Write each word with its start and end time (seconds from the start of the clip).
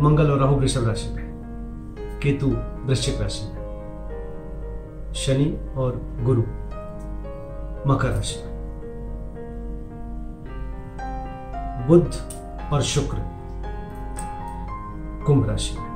मंगल 0.00 0.30
और 0.30 0.38
राहु 0.38 0.56
वृषभ 0.56 0.86
राशि 0.88 1.08
में, 1.14 1.24
केतु 2.22 2.46
वृश्चिक 2.86 3.20
राशि 3.20 3.44
में, 3.44 5.12
शनि 5.14 5.74
और 5.76 6.00
गुरु 6.22 6.42
मकर 7.86 8.10
राशि 8.10 8.36
में। 8.38 8.50
बुध 11.88 12.10
और 12.72 12.82
शुक्र 12.82 13.16
कुंभ 15.26 15.48
राशि 15.50 15.76
में। 15.78 15.88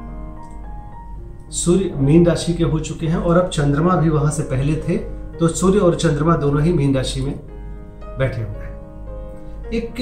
सूर्य 1.51 1.93
मीन 1.97 2.27
राशि 2.27 2.55
के 2.55 2.65
हो 2.65 2.81
चुके 2.81 3.07
हैं 3.07 3.17
और 3.17 3.39
अब 3.39 3.49
चंद्रमा 3.49 3.97
भी 3.97 4.09
वहाँ 4.09 4.31
से 4.31 4.43
पहले 4.43 4.77
थे 4.77 4.97
तो 5.39 5.49
सूर्य 5.49 5.79
और 5.79 5.95
चंद्रमा 5.95 6.37
दोनों 6.37 6.63
ही 6.63 6.73
मीन 6.73 6.95
राशि 6.95 7.21
में 7.21 7.35
बैठे 8.19 8.41
हुए 8.41 8.65
हैं। 8.65 9.71
एक 9.71 9.95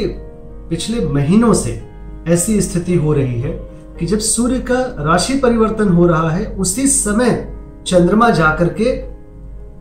पिछले 0.71 1.07
महीनों 1.07 1.53
से 1.55 1.83
ऐसी 2.29 2.61
स्थिति 2.61 2.95
हो 2.95 3.13
रही 3.13 3.41
है 3.41 3.72
कि 4.03 4.07
जब 4.07 4.19
सूर्य 4.19 4.59
का 4.61 4.77
राशि 4.99 5.35
परिवर्तन 5.35 5.89
हो 5.89 6.07
रहा 6.07 6.31
है, 6.31 6.45
उसी 6.55 6.87
समय 6.87 7.31
चंद्रमा 7.87 8.31
जाकर 8.31 8.69
के 8.71 8.93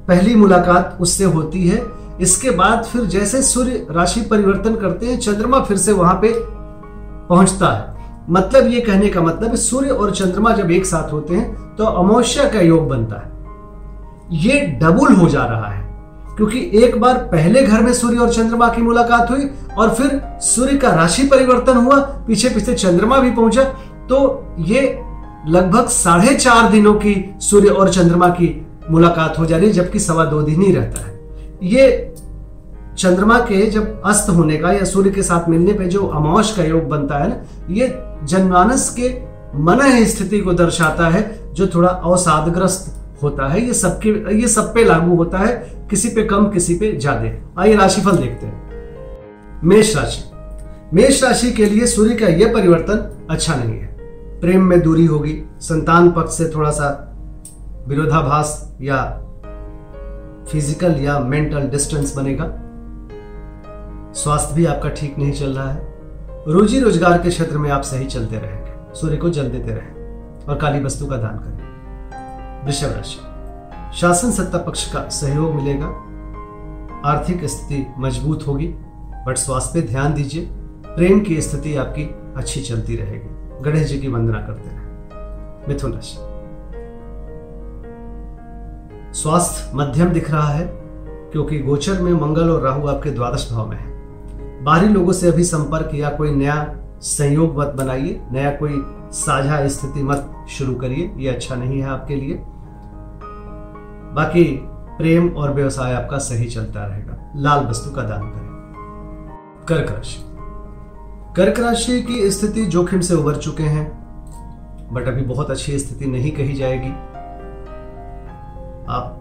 पहली 0.08 0.36
मुलाकात 0.36 0.98
उससे 1.02 1.24
होती 1.26 1.68
है। 1.68 1.82
इसके 2.22 2.52
बाद 2.52 2.84
फिर 2.84 3.06
जैसे 3.06 3.42
सूर्य 3.44 3.86
राशि 3.92 4.22
परिवर्तन 4.22 4.76
करते 4.76 5.06
हैं, 5.06 5.18
चंद्रमा 5.20 5.60
फिर 5.62 5.78
से 5.78 5.92
वहाँ 5.92 6.14
पे 6.22 6.34
पहुँचता 7.30 7.68
है। 7.68 8.26
मतलब 8.30 8.68
ये 8.68 8.82
कहने 8.82 9.10
का 9.10 9.22
मतलब 9.22 9.56
सूर्य 9.58 9.90
और 9.90 10.12
चंद्रमा 10.14 10.52
जब 10.54 10.72
एक 10.72 10.86
साथ 10.86 11.14
होते 11.14 11.36
हैं 11.36 11.76
तो 11.76 11.86
अमावस्या 11.86 12.50
का 12.50 12.62
योग 12.62 12.88
बनता 12.90 13.16
है। 13.18 14.40
ये 14.40 14.62
डबल 14.82 15.14
हो 15.14 15.28
जा 15.30 15.46
रहा 15.46 15.68
है, 15.68 15.90
क्योंकि 16.38 16.70
एक 16.76 17.00
बार 17.02 17.18
पहले 17.32 17.62
घर 17.62 17.82
में 17.82 17.94
सूर्य 17.94 18.18
और 18.18 18.34
चंद्रमा 18.34 18.68
की 18.68 18.82
मुलाकात 18.82 19.32
हुई 19.32 19.50
और 19.78 19.94
फिर 19.96 20.22
सूर्य 20.46 20.78
का 20.78 20.90
राशि 20.92 21.24
परिवर्तन 21.28 21.78
हुआ 21.78 22.00
पीछे 22.28 22.50
पीछे 22.50 22.74
चंद्रमा 22.76 23.18
भी 23.20 23.32
पहुँचा 23.32 23.64
तो 24.10 24.46
ये 24.60 24.82
लगभग 25.48 25.88
साढ़े 25.88 26.36
चार 26.36 26.70
दिनों 26.72 26.94
की 26.94 27.14
सूर्य 27.42 27.70
और 27.70 27.90
चंद्रमा 27.90 28.28
की 28.30 28.66
मुलाकात 28.90 29.40
हो 29.40 29.46
जा 29.46 29.58
रही 29.58 29.68
है, 29.68 29.74
जबकि 29.74 30.00
सवा 30.00 30.26
दो 30.26 30.42
दिन 30.42 30.62
ही 30.62 30.72
रहता 30.72 31.06
है। 31.06 31.20
ये 31.64 32.14
चंद्रमा 32.98 33.38
के 33.40 33.66
जब 33.66 34.02
अस्त 34.06 34.30
होने 34.30 34.58
का 34.58 34.72
या 34.72 34.84
सूर्य 34.84 35.10
के 35.12 35.24
साथ 35.24 35.50
मिलने 35.50 35.74
पे 35.74 35.86
जो 35.86 36.06
अमावस 36.06 36.56
का 36.58 36.64
योग 36.64 36.88
बनता 36.90 37.18
है 37.18 37.30
ना, 37.30 37.36
ये 37.70 37.88
जनमानस 38.24 38.90
के 39.00 39.10
मन 39.58 40.04
स्थिति 40.06 40.40
को 40.40 40.54
दर्शाता 40.54 41.08
है, 41.10 41.40
जो 41.54 41.68
थोड़ा 41.68 41.90
अवसादग्रस्त 41.90 43.22
होता 43.24 43.48
है। 43.48 43.66
ये 43.68 43.74
सबके, 43.74 44.10
ये 44.42 44.48
सब 44.48 44.74
पे 44.74 44.84
लागू 44.84 45.16
होता 45.16 45.38
है, 45.38 45.54
किसी 45.90 46.10
पे 46.10 46.24
कम, 46.24 46.50
किसी 46.50 46.76
पे 46.76 46.92
ज़्यादा। 46.98 47.62
आइए 47.62 47.76
राशिफल 47.76 48.18
देखते 48.18 48.46
हैं। 48.46 49.60
मेष 49.64 49.96
राशि। 49.96 50.24
मेष 50.94 51.24
राशि 51.24 51.52
के 51.52 51.66
लिए 51.66 51.88
सूर्य 51.88 52.16
का 52.16 52.28
यह 52.28 52.54
परिवर्तन 52.54 53.28
अच्छा 53.30 53.56
नहीं 53.56 53.80
है। 53.80 53.91
प्रेम 54.42 54.64
में 54.64 54.80
दूरी 54.82 55.06
होगी। 55.06 55.34
संतान 55.62 56.12
पक्ष 56.12 56.34
से 56.34 56.50
थोड़ा 56.50 56.72
सा 56.72 56.88
विरोधाभास 57.88 58.78
या 58.82 59.04
फ़िज़िकल 60.52 60.96
या 60.96 61.20
मेंटल 61.20 61.68
डिस्टेंस 61.68 62.16
बनेगा। 62.16 62.46
स्वास्थ्य 64.14 64.56
भी 64.56 64.66
आपका 64.66 64.90
ठीक 64.90 65.18
नहीं 65.18 65.32
चल 65.32 65.54
रहा 65.54 65.72
है। 65.72 65.90
रोजी 66.48 66.80
रोज़गार 66.80 67.18
के 67.18 67.30
क्षेत्र 67.30 67.58
में 67.58 67.70
आप 67.70 67.82
सही 67.82 68.06
चलते 68.06 68.38
रहेंगे। 68.38 68.94
सूर्य 68.94 69.18
को 69.18 69.30
जल 69.30 69.50
देते 69.50 69.72
रहें 69.72 70.46
और 70.46 70.58
काली 70.58 70.84
वस्तु 70.84 71.06
का 71.06 71.18
दान 71.18 71.38
करें। 71.38 72.66
वृषभ 72.66 72.96
राशि। 72.96 73.98
शासन 74.00 74.32
सत्ता 74.32 74.58
पक्ष 74.58 74.92
का 74.94 75.08
सहयोग 75.10 75.54
मिलेगा। 75.56 75.86
आर्थिक 77.10 77.46
स्थिति 77.46 77.86
मज़बूत 77.98 78.48
होगी, 78.48 78.68
बट 79.28 79.38
स्वास्थ्य 79.38 79.82
पे 79.82 79.88
ध्यान 79.88 80.14
दीजिए। 80.14 80.48
प्रेम 80.88 81.20
की 81.20 81.42
स्थिति 81.42 81.76
आपकी 81.76 82.04
अच्छी 82.38 82.62
चलती 82.62 82.96
रहेगी। 82.96 83.41
गणेश 83.62 83.88
जी 83.88 84.00
की 84.00 84.08
वंदना 84.08 84.38
करते 84.38 84.70
रहें 84.70 85.68
मिथुन 85.68 85.94
राशि। 85.94 86.18
स्वास्थ्य 89.20 89.72
मध्यम 89.76 90.10
दिख 90.10 90.32
रहा 90.32 90.48
है, 90.48 90.66
क्योंकि 91.32 91.60
गोचर 91.60 92.02
में 92.02 92.14
मंगल 92.14 92.50
और 92.50 92.62
राहु 92.62 92.88
आपके 92.88 93.12
द्वादश 93.12 93.50
भाव 93.52 93.70
में 93.70 93.78
है। 93.78 93.92
बाहरी 94.64 94.88
लोगों 94.88 95.14
से 95.14 95.28
अभी 95.28 95.44
संपर्क 95.44 95.90
या 95.94 96.10
कोई 96.10 96.36
नया 96.36 96.76
संयोग 97.02 97.58
मत 97.60 97.68
बनाइए, 97.68 98.22
नया 98.32 98.52
कोई 98.52 98.82
साझा 99.12 99.68
स्थिति 99.68 100.04
मत 100.04 100.46
शुरू 100.50 100.76
करिए, 100.76 101.14
ये 101.18 101.30
अच्छा 101.30 101.56
नहीं 101.56 101.82
है 101.82 101.90
आपके 101.90 102.16
लिए। 102.16 102.44
बाकी 104.16 104.44
प्रेम 104.98 105.30
और 105.30 105.54
व्यवसाय 105.54 105.94
आपका 105.94 106.18
सही 106.18 106.46
चलता 106.46 106.86
रहेगा। 106.86 107.32
लाल 107.36 107.66
वस्तु 107.66 107.92
का 107.92 108.02
दान 108.02 108.22
करें। 108.22 108.52
कर्क 109.68 109.92
राशि। 109.92 110.31
कर्क 111.36 111.60
राशि 111.60 112.02
की 112.04 112.32
स्थिति 112.32 112.66
जोखिम 112.66 113.02
से 113.02 113.16
उबर 113.16 113.36
चुके 113.36 113.64
हैं, 113.64 113.86
बट 114.94 115.08
अभी 115.08 115.22
बहुत 115.22 115.52
अच्छी 115.52 115.80
स्थिति 115.80 116.06
नहीं 116.06 116.32
कही 116.32 116.54
जाएगी। 116.54 116.90
आप 118.90 119.18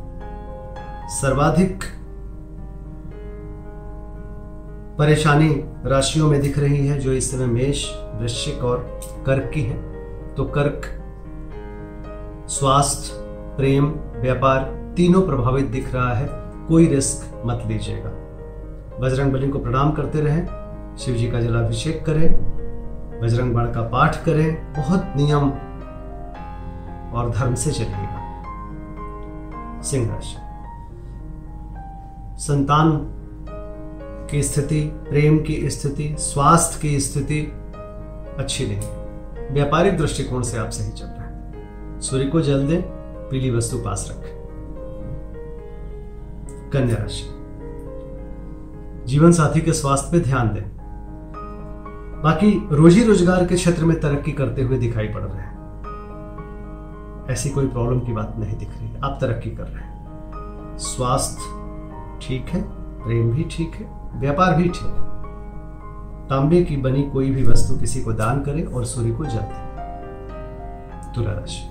सर्वाधिक 1.08 1.84
परेशानी 4.98 5.64
राशियों 5.86 6.28
में 6.28 6.40
दिख 6.40 6.58
रही 6.58 6.86
है, 6.86 6.98
जो 6.98 7.12
इस 7.12 7.30
समय 7.30 7.46
मेष, 7.46 7.94
वृश्चिक 7.94 8.64
और 8.64 9.00
कर्क 9.26 9.50
की 9.54 9.62
है। 9.62 9.76
तो 10.34 10.44
कर्क, 10.44 10.82
स्वास्थ्य, 12.48 13.12
प्रेम, 13.56 13.94
व्यापार 14.16 14.92
तीनों 14.96 15.22
प्रभावित 15.22 15.66
दिख 15.66 15.94
रहा 15.94 16.14
है, 16.14 16.28
कोई 16.68 16.86
रिस्क 16.86 17.42
मत 17.46 17.62
लीजिएगा। 17.66 18.10
बजरंग 18.98 19.32
बली 19.32 19.48
को 19.48 19.58
प्रणाम 19.58 19.92
करते 19.92 20.20
रहें। 20.20 20.59
शिव 20.98 21.14
जी 21.14 21.30
का 21.30 21.40
जलाभिषेक 21.40 22.04
करें, 22.06 22.32
बजरंग 23.22 23.54
बाण 23.54 23.72
का 23.72 23.82
पाठ 23.82 24.24
करें, 24.24 24.72
बहुत 24.72 25.12
नियम 25.16 25.50
और 27.12 27.30
धर्म 27.30 27.54
से 27.54 27.70
चलिएगा 27.70 28.20
सिंह 29.82 30.08
राशि। 30.08 30.36
संतान 32.42 33.16
की 34.30 34.42
स्थिति, 34.42 34.80
प्रेम 34.80 35.38
की 35.38 35.70
स्थिति, 35.70 36.16
स्वास्थ्य 36.18 36.78
की 36.82 37.00
स्थिति 37.00 37.52
अच्छी 38.38 38.66
नहीं 38.66 39.00
व्यापारिक 39.52 39.98
दृष्टिकोण 39.98 40.42
से 40.42 40.58
आप 40.58 40.70
सही 40.70 40.92
चल 40.92 41.06
रहे 41.06 41.18
हैं। 41.18 42.00
सूर्य 42.00 42.24
को 42.24 42.40
जल 42.40 42.66
दें, 42.66 42.82
पीली 43.30 43.50
वस्तु 43.50 43.78
पास 43.78 44.08
रखें। 44.10 44.40
कन्या 46.72 46.96
राशि। 46.96 47.24
जीवन 49.06 49.32
साथी 49.32 49.60
के 49.60 49.72
स्वास्थ्य 49.72 50.08
पे 50.12 50.20
ध्यान 50.20 50.48
दें। 50.48 50.79
बाकी 52.24 52.50
रोजी 52.72 53.02
रोज़गार 53.04 53.44
के 53.46 53.54
क्षेत्र 53.54 53.84
में 53.84 54.00
तरक्की 54.00 54.32
करते 54.32 54.62
हुए 54.62 54.78
दिखाई 54.78 55.08
पड़ 55.08 55.22
रहे 55.22 55.42
हैं। 55.42 55.58
ऐसी 57.30 57.50
कोई 57.50 57.66
प्रॉब्लम 57.66 58.00
की 58.00 58.12
बात 58.12 58.34
नहीं 58.38 58.56
दिख 58.58 58.68
रही। 58.70 58.88
आप 59.04 59.18
तरक्की 59.20 59.50
कर 59.50 59.64
रहे 59.64 59.84
हैं। 59.84 60.76
स्वास्थ्य 60.78 61.42
ठीक 62.22 62.48
है, 62.48 62.62
प्रेम 63.04 63.30
भी 63.30 63.44
ठीक 63.50 63.74
है, 63.74 63.86
व्यापार 64.20 64.54
भी 64.56 64.64
ठीक 64.64 64.82
है। 64.82 65.08
तांबे 66.28 66.62
की 66.62 66.76
बनी 66.76 67.02
कोई 67.02 67.30
भी 67.30 67.42
वस्तु 67.42 67.76
किसी 67.76 68.02
को 68.02 68.12
दान 68.12 68.40
करे 68.40 68.62
और 68.62 68.84
सूर्य 68.84 69.10
को 69.10 69.24
जल 69.24 69.44
तुला 71.14 71.32
राशि। 71.32 71.62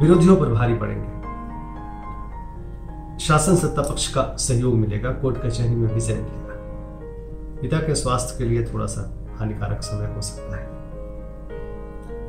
विरोधियों 0.00 0.36
पर 0.36 0.52
भारी 0.52 0.74
पड़ेंगे। 0.74 1.16
शासन 3.18 3.56
सत्ता 3.56 3.82
पक्ष 3.82 4.12
का 4.14 4.22
सहयोग 4.36 4.74
मिलेगा, 4.74 5.10
कोर्ट 5.12 5.36
कचहरी 5.36 5.74
में 5.74 5.94
विजय 5.94 6.14
मिलेगा। 6.14 6.47
पिता 7.60 7.78
के 7.78 7.94
स्वास्थ्य 7.94 8.38
के 8.38 8.44
लिए 8.44 8.64
थोड़ा 8.64 8.86
सा 8.86 9.02
हानिकारक 9.38 9.80
समय 9.82 10.06
हो 10.06 10.20
सकता 10.22 10.56
है। 10.56 10.66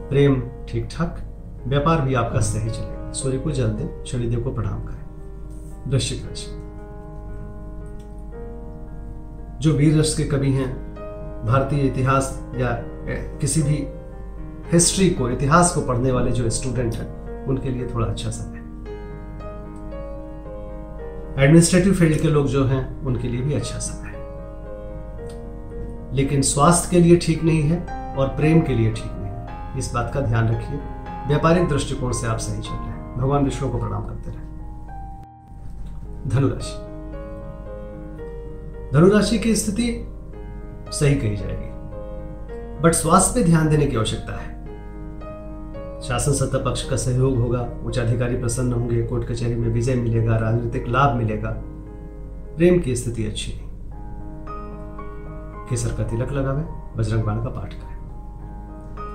प्रेम 0.10 0.42
ठीक 0.70 0.88
ठाक 0.92 1.20
व्यापार 1.68 2.02
भी 2.02 2.14
आपका 2.14 2.40
सही 2.40 2.70
चलेगा। 2.70 3.12
सूर्य 3.12 3.38
को 3.38 3.52
जल 3.52 3.68
दें, 3.68 4.04
शनिदेव 4.06 4.42
को 4.42 4.52
प्रणाम 4.52 4.84
करें। 4.84 5.92
वृश्चिक 5.92 6.26
राशि। 6.26 6.48
जो 9.60 9.74
वीर 9.74 10.00
रस 10.00 10.16
के 10.18 10.24
कवि 10.24 10.52
हैं, 10.52 10.70
भारतीय 11.46 11.82
इतिहास 11.82 12.40
या 12.56 12.72
किसी 13.40 13.62
भी 13.62 13.78
हिस्ट्री 14.72 15.10
को, 15.10 15.30
इतिहास 15.30 15.74
को 15.76 15.82
पढ़ने 15.82 16.12
वाले 16.12 16.32
जो 16.32 16.50
स्टूडेंट 16.50 16.96
हैं, 16.96 17.46
उनके 17.46 17.70
लिए 17.70 17.88
थोड़ा 17.88 18.08
अच्छा 18.08 18.30
समय 18.30 18.58
एडमिनिस्ट्रेटिव 21.44 21.94
फ़ील्ड 21.94 22.22
के 22.22 22.28
लोग 22.28 22.48
जो 22.48 22.66
हैं, 22.66 23.02
उनके 23.02 23.28
लिए 23.28 23.42
भी 23.42 23.54
अच्छा 23.54 23.80
समय 23.80 24.09
लेकिन 26.14 26.42
स्वास्थ्य 26.42 26.88
के 26.92 27.00
लिए 27.00 27.18
ठीक 27.18 27.44
नहीं 27.44 27.62
है 27.62 27.86
और 28.16 28.28
प्रेम 28.28 28.62
के 28.62 28.74
लिए 28.74 28.92
ठीक 28.92 29.12
नहीं 29.12 29.78
इस 29.78 29.92
बात 29.94 30.12
का 30.14 30.22
ध्यान 30.22 30.48
रखिए। 30.48 30.80
व्यापारिक 31.28 31.68
दृष्टिकोण 31.68 32.12
से 32.12 32.28
आप 32.28 32.38
सही 32.38 32.62
चल 32.62 32.70
रहे 32.70 32.88
हैं। 32.88 33.18
भगवान 33.18 33.44
विष्णु 33.44 33.70
को 33.70 33.78
प्रणाम 33.78 34.06
करते 34.06 34.32
रहे। 34.32 34.46
धनुराशि। 36.30 36.90
धनुराशि 38.94 39.40
की 39.40 39.56
स्थिति 39.56 40.08
सही 40.92 41.16
कही 41.16 41.36
जाएगी। 41.36 41.70
बट 42.82 42.94
स्वास्थ्य 42.94 43.40
पे 43.40 43.46
ध्यान 43.46 43.70
देने 43.70 43.86
की 43.86 43.98
आवश्यकता 43.98 44.42
है। 44.42 44.60
शासन 46.02 46.32
सत्ता 46.32 46.58
पक्ष 46.58 46.90
का 46.90 46.96
सहयोग 46.96 47.38
होगा, 47.38 47.70
उच्च 47.86 48.00
अधिकारी 48.00 48.36
प्रसन्न 48.36 48.74
होंगे, 48.74 49.04
कोर्ट 49.04 49.28
कचहरी 49.28 49.56
में 49.56 49.70
विजय 49.70 49.96
मिलेगा, 49.96 50.38
राजनीतिक 50.38 50.88
लाभ 50.88 51.16
मिलेगा। 51.16 51.50
प्रेम 52.58 52.80
की 52.80 52.96
स्थिति 52.96 53.26
अच्छी 53.26 53.54
नहीं। 53.54 53.69
केसर 55.70 55.96
का 55.98 56.04
तिलक 56.04 56.32
लगावे, 56.32 56.66
बजरंग 56.98 57.24
बाण 57.24 57.44
का 57.44 57.50
पाठ 57.50 57.74
करें। 57.74 58.00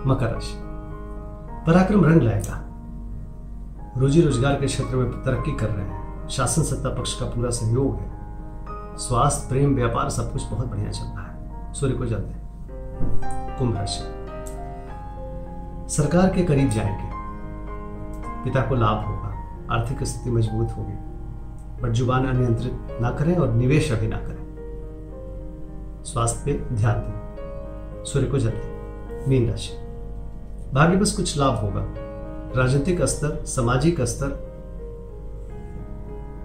मकर 0.07 0.27
राशि। 0.27 0.61
पराक्रम 1.67 2.05
रंग 2.05 2.23
लाएगा। 2.23 2.61
रोजी 3.99 4.23
रोज़गार 4.23 4.55
के 4.55 4.67
क्षेत्र 4.67 4.97
में 4.97 5.11
तरक्की 5.11 5.53
कर 5.53 5.69
रहे 5.69 5.87
हैं। 5.87 6.29
शासन 6.29 6.63
सत्ता 6.63 6.89
पक्ष 6.89 7.21
का 7.21 7.27
पूरा 7.27 7.51
सहयोग 7.51 7.97
है। 7.97 8.15
स्वास्थ्य, 8.97 9.49
प्रेम, 9.49 9.75
व्यापार, 9.75 10.09
सब 10.09 10.33
कुछ 10.33 10.51
बहुत 10.51 10.67
बढ़िया 10.67 10.91
चल 10.91 11.05
रहा 11.05 11.27
है। 11.27 11.73
सूर्य 11.73 11.95
को 11.95 12.07
जल 12.07 12.17
दें। 12.17 12.41
कुंभ 13.59 13.77
राशि। 13.77 14.05
सरकार 15.95 16.31
के 16.31 16.45
करीब 16.45 16.69
जाएँगे। 16.69 17.11
पिता 18.45 18.61
को 18.61 18.75
लाभ 18.75 19.05
होगा। 19.05 19.25
आर्थिक 19.75 20.03
स्थिति 20.03 20.31
मज़बूत 20.31 20.69
होगी। 20.79 21.15
बट 21.83 21.93
ज़ुबान 21.93 22.27
अनियंत्रित 22.27 22.99
ना 23.01 23.11
करें 23.11 23.37
और 23.37 23.53
निवेश 23.53 23.93
अभी 23.93 24.09
ना 24.09 24.17
करें। 24.17 24.44
स्वास्थ्य 26.05 26.43
पे 26.45 26.75
ध्यान 26.75 26.95
दें। 26.95 27.25
सूर्य 28.05 28.27
को 28.27 28.39
जल 28.39 28.53
मीन 29.29 29.51
राशि। 29.51 29.73
भाग्य 30.75 30.97
बस 30.97 31.13
कुछ 31.13 31.39
लाभ 31.39 31.55
होगा। 31.55 31.95
राजनीतिक 32.57 33.03
स्तर, 33.03 33.45
सामाजिक 33.45 34.01
स्तर, 34.01 34.29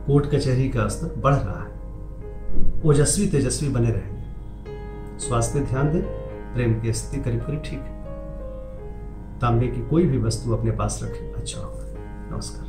कोर्ट 0.07 0.25
कचहरी 0.25 0.69
का 0.69 0.87
स्तर 0.87 1.19
बढ़ 1.19 1.35
रहा 1.35 1.63
है। 1.63 1.79
ओजस्वी 2.85 3.27
तेजस्वी 3.27 3.69
बने 3.69 3.91
रहेंगे। 3.91 4.19
स्वास्थ्य 5.19 5.59
पे 5.59 5.65
ध्यान 5.65 5.93
दें। 5.93 6.01
प्रेम 6.53 6.81
की 6.81 6.93
स्थिति 6.93 7.23
करीब 7.23 7.39
करीब 7.39 7.61
ठीक 7.65 7.79
है। 7.79 7.99
तांबे 9.39 9.67
की 9.67 9.81
कोई 9.81 10.05
भी 10.05 10.17
वस्तु 10.17 10.51
अपने 10.51 10.71
पास 10.71 10.99
रखें। 11.03 11.33
अच्छा 11.33 11.59
होगा। 11.59 11.79
नमस्कार। 12.35 12.68